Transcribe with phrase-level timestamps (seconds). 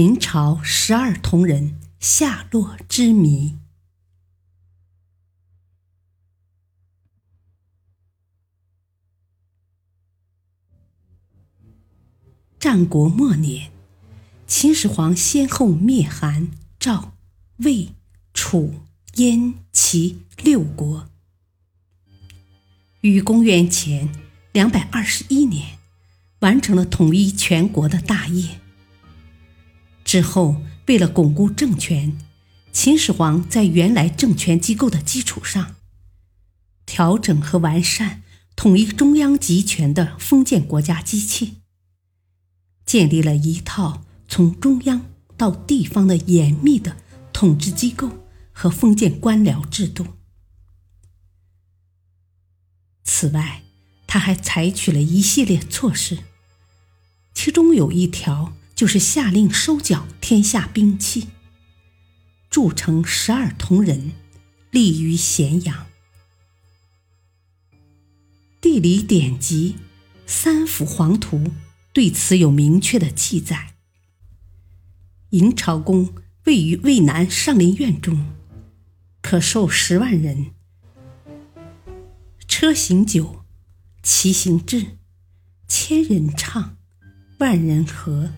[0.00, 3.58] 秦朝十二铜人下落之谜。
[12.60, 13.72] 战国末年，
[14.46, 17.14] 秦始皇先后灭韩、赵、
[17.56, 17.88] 魏、
[18.32, 18.74] 楚、
[19.16, 21.08] 燕、齐六国，
[23.00, 24.08] 于公元前
[24.52, 25.76] 两百二十一年
[26.38, 28.60] 完成了统一全国的大业。
[30.08, 32.16] 之后，为了巩固政权，
[32.72, 35.76] 秦始皇在原来政权机构的基础上，
[36.86, 38.22] 调整和完善
[38.56, 41.58] 统一中央集权的封建国家机器，
[42.86, 45.04] 建立了一套从中央
[45.36, 46.96] 到地方的严密的
[47.34, 50.06] 统治机构和封建官僚制度。
[53.04, 53.62] 此外，
[54.06, 56.20] 他还采取了一系列措施，
[57.34, 58.54] 其中有一条。
[58.78, 61.30] 就是下令收缴天下兵器，
[62.48, 64.12] 铸成十二铜人，
[64.70, 65.88] 立于咸阳。
[68.60, 69.74] 地理典籍
[70.26, 71.38] 《三辅黄图》
[71.92, 73.74] 对此有明确的记载。
[75.30, 78.32] 营朝宫位于渭南上林苑中，
[79.20, 80.52] 可受十万人。
[82.46, 83.44] 车行久，
[84.04, 84.98] 骑行至，
[85.66, 86.76] 千人唱，
[87.40, 88.30] 万人和。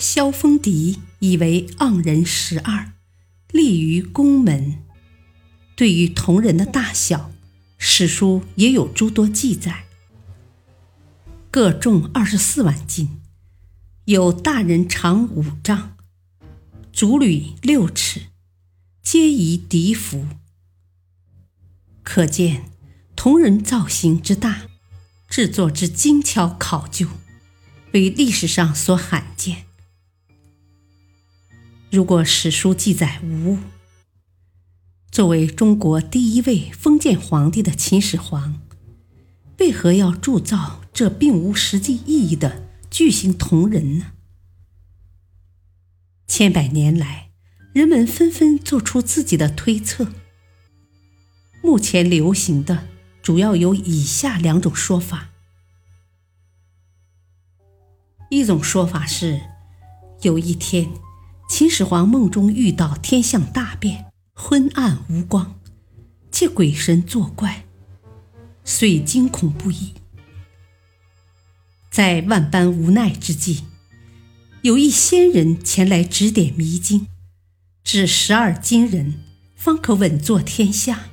[0.00, 2.92] 萧峰迪以为盎人十二，
[3.52, 4.78] 立于宫门。
[5.76, 7.30] 对于铜人的大小，
[7.76, 9.84] 史书也有诸多记载。
[11.50, 13.20] 各重二十四万斤，
[14.06, 15.98] 有大人长五丈，
[16.94, 18.22] 足履六尺，
[19.02, 20.26] 皆宜敌服。
[22.02, 22.70] 可见
[23.14, 24.62] 铜人造型之大，
[25.28, 27.06] 制作之精巧考究，
[27.92, 29.66] 为历史上所罕见。
[31.90, 33.58] 如果史书记载无误，
[35.10, 38.60] 作为中国第一位封建皇帝的秦始皇，
[39.58, 42.62] 为何要铸造这并无实际意义的
[42.92, 44.12] 巨型铜人呢？
[46.28, 47.32] 千百年来，
[47.72, 50.12] 人们纷纷做出自己的推测。
[51.60, 52.86] 目前流行的
[53.20, 55.30] 主要有以下两种说法：
[58.30, 59.40] 一种说法是，
[60.22, 60.88] 有一天。
[61.50, 65.58] 秦始皇梦中遇到天象大变，昏暗无光，
[66.30, 67.66] 借鬼神作怪，
[68.64, 69.92] 遂惊恐不已。
[71.90, 73.64] 在万般无奈之际，
[74.62, 77.08] 有一仙人前来指点迷津，
[77.82, 79.20] 指十二金人
[79.56, 81.10] 方可稳坐天下。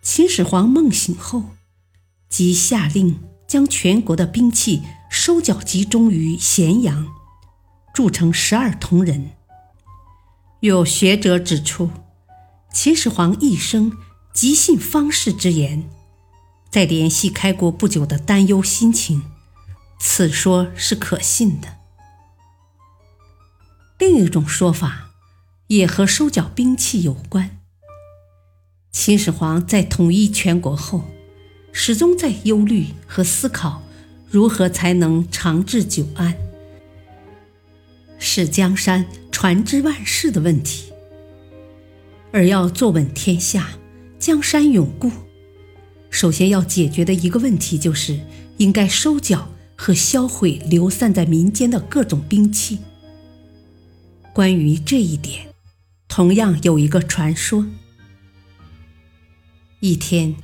[0.00, 1.50] 秦始皇梦醒后，
[2.30, 4.80] 即下令将全国的兵器
[5.10, 7.06] 收缴集中于咸阳。
[7.96, 9.30] 铸成十二铜人。
[10.60, 11.88] 有学者指出，
[12.70, 13.90] 秦始皇一生
[14.34, 15.88] 极信方士之言，
[16.68, 19.22] 再联系开国不久的担忧心情，
[19.98, 21.78] 此说是可信的。
[23.98, 25.12] 另一种说法
[25.68, 27.60] 也和收缴兵器有关。
[28.92, 31.04] 秦始皇在统一全国后，
[31.72, 33.82] 始终在忧虑和思考
[34.28, 36.36] 如何才能长治久安。
[38.18, 40.92] 是江山传之万世的问题，
[42.32, 43.68] 而要坐稳天下、
[44.18, 45.10] 江山永固，
[46.10, 48.18] 首先要解决的一个问题就是
[48.56, 52.78] 应该收缴和销毁流散在民间的各种兵器。
[54.32, 55.54] 关于这一点，
[56.08, 57.66] 同样有一个传说：
[59.80, 60.36] 一天，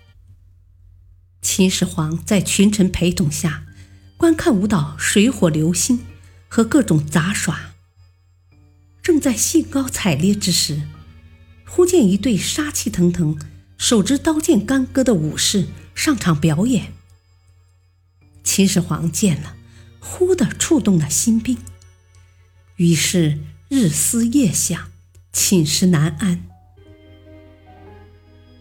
[1.41, 3.65] 秦始皇在群臣陪同下
[4.17, 5.99] 观看舞蹈《水火流星》。
[6.55, 7.72] 和各种杂耍，
[9.03, 10.83] 正在兴高采烈之时，
[11.67, 13.37] 忽见一对杀气腾腾、
[13.77, 16.93] 手执刀剑干戈的武士上场表演。
[18.45, 19.57] 秦始皇见了，
[19.99, 21.59] 忽地触动了心病，
[22.77, 24.93] 于是日思夜想，
[25.33, 26.45] 寝食难安。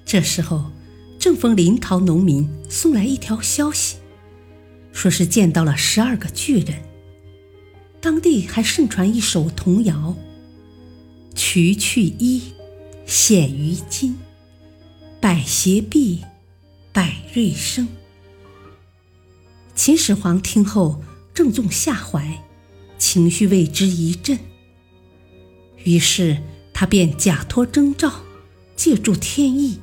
[0.04, 0.72] 这时候，
[1.20, 3.98] 正逢临洮农民送来一条消息，
[4.92, 6.82] 说是见到了十二个巨人。
[8.02, 10.18] 当地还盛传一首童谣
[11.36, 12.54] ：“渠去衣，
[13.06, 14.14] 显于金；
[15.20, 16.22] 百邪避，
[16.92, 17.88] 百瑞生。”
[19.76, 21.02] 秦始皇听后
[21.34, 22.44] 正中下怀，
[22.98, 24.38] 情绪为之一振。
[25.84, 26.42] 于是
[26.74, 28.22] 他便假托征兆，
[28.76, 29.80] 借助天意，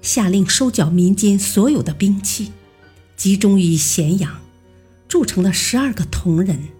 [0.00, 2.52] 下令收缴民间所有的兵器，
[3.16, 4.40] 集中于咸阳，
[5.08, 6.73] 铸成了十二个铜人。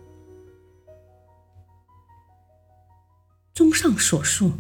[3.54, 4.54] 综上所述，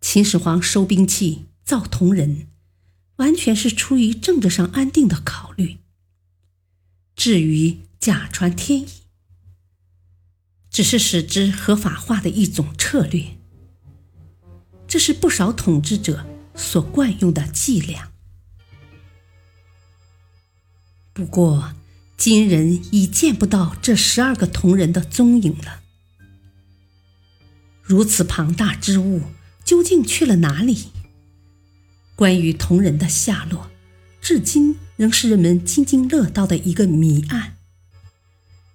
[0.00, 2.46] 秦始皇收兵器、造铜人，
[3.16, 5.76] 完全是出于政治上安定的考虑。
[7.14, 8.88] 至于假传天意，
[10.70, 13.36] 只是使之合法化的一种策略。
[14.88, 16.24] 这是不少统治者
[16.54, 18.10] 所惯用的伎俩。
[21.12, 21.74] 不过，
[22.16, 25.82] 今人已见不到这十二个铜人的踪影了。
[27.82, 29.22] 如此庞大之物，
[29.64, 30.88] 究竟去了哪里？
[32.14, 33.70] 关于铜人的下落，
[34.20, 37.56] 至今仍是人们津津乐道的一个谜案。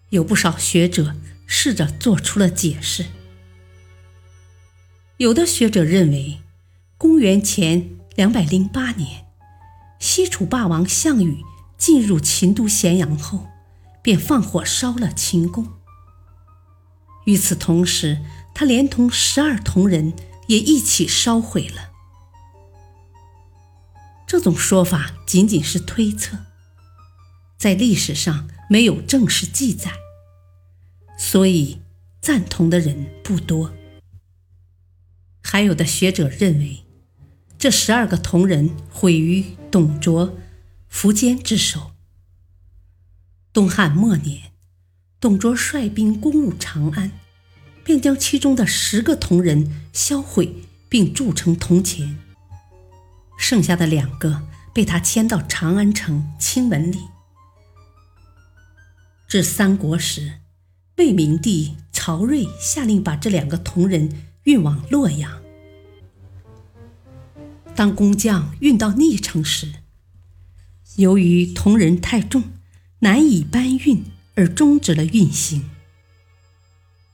[0.10, 1.16] 有不少学者
[1.46, 3.06] 试着做出了解释。
[5.18, 6.40] 有的学者认为，
[6.98, 9.26] 公元前两百零八年，
[10.00, 11.44] 西楚霸王项羽
[11.78, 13.48] 进入秦都咸阳后，
[14.02, 15.68] 便放火烧了秦宫。
[17.26, 18.20] 与此同时，
[18.60, 20.14] 他连同十二铜人
[20.48, 21.92] 也一起烧毁了。
[24.26, 26.40] 这种说法仅仅是推测，
[27.56, 29.92] 在历史上没有正式记载，
[31.20, 31.82] 所以
[32.20, 33.72] 赞同的人不多。
[35.44, 36.84] 还有的学者认为，
[37.60, 40.36] 这十二个铜人毁于董卓、
[40.92, 41.92] 苻坚之手。
[43.54, 44.52] 东汉末年，
[45.20, 47.12] 董卓率兵攻入长安。
[47.88, 50.54] 便将其中的十个铜人销毁，
[50.90, 52.20] 并铸成铜钱。
[53.40, 54.44] 剩下的两个
[54.74, 57.00] 被他迁到长安城清文里。
[59.30, 60.40] 至三国时，
[60.98, 64.12] 魏明帝曹睿下令把这两个铜人
[64.44, 65.42] 运往洛阳。
[67.74, 69.72] 当工匠运到逆城时，
[70.98, 72.44] 由于铜人太重，
[73.00, 74.04] 难以搬运，
[74.36, 75.70] 而终止了运行。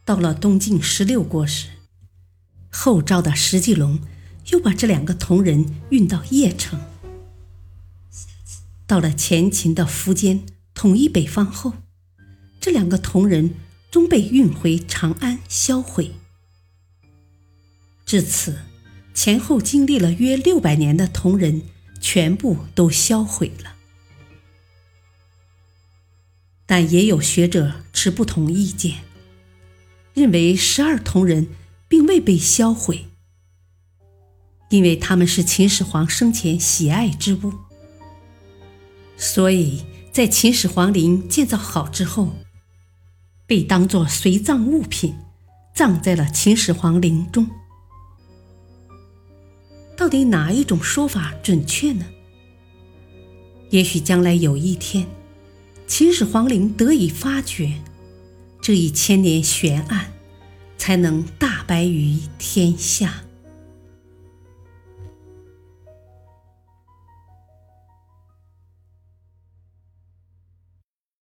[0.05, 1.69] 到了东晋十六国时，
[2.69, 4.01] 后赵的石继龙
[4.47, 6.79] 又把这两个铜人运到邺城。
[8.85, 11.73] 到了前秦的苻坚统一北方后，
[12.59, 13.55] 这两个铜人
[13.89, 16.11] 终被运回长安销毁。
[18.05, 18.59] 至此，
[19.13, 21.61] 前后经历了约六百年的铜人
[22.01, 23.75] 全部都销毁了。
[26.65, 29.12] 但也有学者持不同意见。
[30.13, 31.47] 认为十二铜人
[31.87, 33.07] 并未被销毁，
[34.69, 37.53] 因为他们是秦始皇生前喜爱之物，
[39.17, 42.35] 所以在秦始皇陵建造好之后，
[43.47, 45.15] 被当作随葬物品，
[45.73, 47.49] 葬在了秦始皇陵中。
[49.95, 52.05] 到底哪一种说法准确呢？
[53.69, 55.07] 也许将来有一天，
[55.87, 57.81] 秦始皇陵得以发掘。
[58.63, 60.13] 这一千年悬案，
[60.77, 63.25] 才能大白于天下。